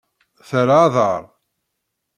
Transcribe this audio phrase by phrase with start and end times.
[0.49, 1.23] Terra aḍar.